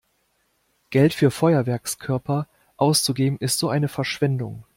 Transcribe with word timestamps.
Geld 0.89 1.13
für 1.13 1.29
Feuerwerkskörper 1.29 2.47
auszugeben 2.75 3.37
ist 3.37 3.59
so 3.59 3.69
eine 3.69 3.87
Verschwendung! 3.87 4.63